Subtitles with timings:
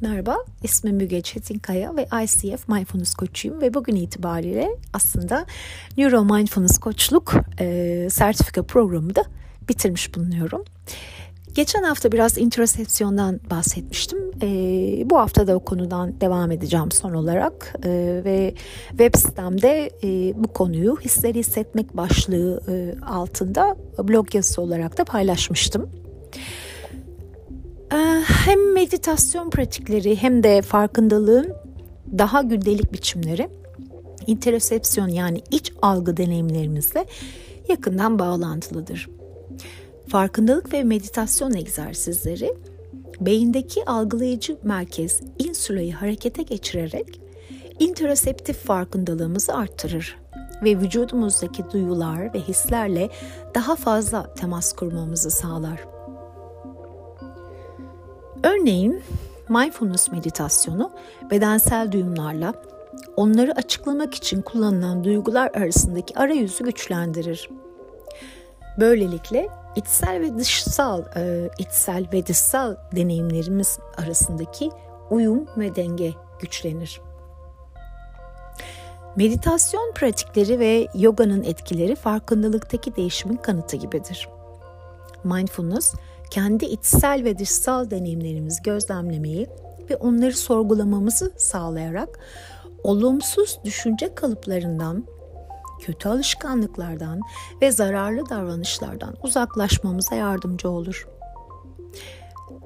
[0.00, 5.46] Merhaba, ismim Müge Çetinkaya ve ICF Mindfulness Koçuyum ve bugün itibariyle aslında
[5.96, 9.24] Neuro Mindfulness Koçluk e, sertifika programı da
[9.68, 10.64] bitirmiş bulunuyorum.
[11.54, 14.18] Geçen hafta biraz introsepsiyondan bahsetmiştim.
[14.42, 14.46] E,
[15.10, 18.54] bu hafta da o konudan devam edeceğim son olarak e, ve
[18.88, 25.90] web sitemde e, bu konuyu hisleri hissetmek başlığı e, altında blog yazısı olarak da paylaşmıştım.
[27.92, 27.96] Ee,
[28.44, 31.54] hem meditasyon pratikleri hem de farkındalığın
[32.18, 33.48] daha gündelik biçimleri
[34.26, 37.06] intersepsiyon yani iç algı deneyimlerimizle
[37.68, 39.08] yakından bağlantılıdır.
[40.08, 42.54] Farkındalık ve meditasyon egzersizleri
[43.20, 47.20] beyindeki algılayıcı merkez insulayı harekete geçirerek
[47.78, 50.16] interseptif farkındalığımızı arttırır
[50.64, 53.08] ve vücudumuzdaki duyular ve hislerle
[53.54, 55.97] daha fazla temas kurmamızı sağlar.
[58.42, 59.02] Örneğin
[59.48, 60.90] mindfulness meditasyonu
[61.30, 62.54] bedensel duyumlarla
[63.16, 67.50] onları açıklamak için kullanılan duygular arasındaki arayüzü güçlendirir.
[68.80, 74.70] Böylelikle içsel ve dışsal, e, içsel ve dışsal deneyimlerimiz arasındaki
[75.10, 77.00] uyum ve denge güçlenir.
[79.16, 84.28] Meditasyon pratikleri ve yoganın etkileri farkındalıktaki değişimin kanıtı gibidir.
[85.24, 85.94] Mindfulness,
[86.30, 89.46] kendi içsel ve dışsal deneyimlerimizi gözlemlemeyi
[89.90, 92.18] ve onları sorgulamamızı sağlayarak
[92.82, 95.04] olumsuz düşünce kalıplarından,
[95.80, 97.20] kötü alışkanlıklardan
[97.62, 101.08] ve zararlı davranışlardan uzaklaşmamıza yardımcı olur.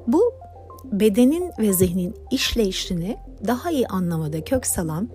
[0.06, 0.34] Bu
[0.84, 3.16] bedenin ve zihnin işleyişini
[3.46, 5.08] daha iyi anlamada kök salan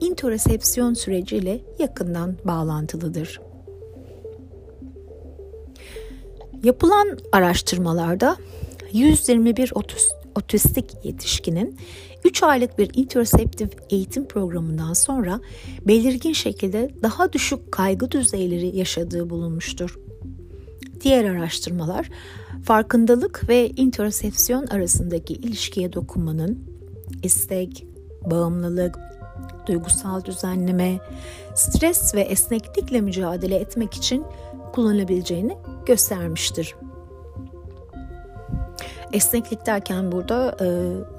[0.00, 3.47] intersepsiyon süreciyle yakından bağlantılıdır.
[6.64, 8.36] Yapılan araştırmalarda
[8.92, 9.72] 121
[10.34, 11.78] otistik yetişkinin
[12.24, 15.40] 3 aylık bir interseptif eğitim programından sonra
[15.86, 19.98] belirgin şekilde daha düşük kaygı düzeyleri yaşadığı bulunmuştur.
[21.00, 22.10] Diğer araştırmalar
[22.64, 26.58] farkındalık ve intersepsiyon arasındaki ilişkiye dokunmanın
[27.22, 27.86] istek,
[28.30, 28.98] bağımlılık,
[29.66, 30.98] duygusal düzenleme,
[31.54, 34.24] stres ve esneklikle mücadele etmek için
[34.78, 36.76] kullanabileceğini göstermiştir.
[39.12, 40.66] Esneklik derken burada e,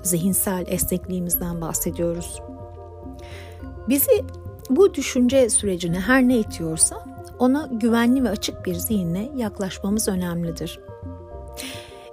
[0.04, 2.42] zihinsel esnekliğimizden bahsediyoruz.
[3.90, 4.26] Bizi
[4.70, 7.04] bu düşünce sürecine her ne itiyorsa
[7.40, 10.80] ona güvenli ve açık bir zihinle yaklaşmamız önemlidir.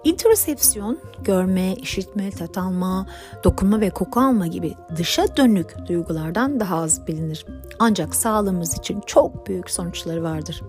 [0.04, 3.06] Intersepsiyon, görme, işitme, tat alma,
[3.44, 7.46] dokunma ve koku alma gibi dışa dönük duygulardan daha az bilinir.
[7.78, 10.62] Ancak sağlığımız için çok büyük sonuçları vardır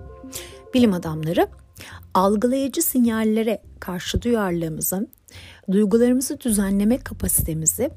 [0.73, 1.47] bilim adamları
[2.13, 5.09] algılayıcı sinyallere karşı duyarlılığımızın,
[5.71, 7.89] duygularımızı düzenleme kapasitemizi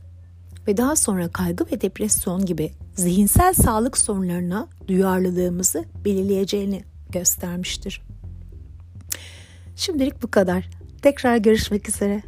[0.67, 8.03] ve daha sonra kaygı ve depresyon gibi zihinsel sağlık sorunlarına duyarlılığımızı belirleyeceğini göstermiştir.
[9.77, 10.69] Şimdilik bu kadar.
[11.03, 12.23] Tekrar görüşmek üzere.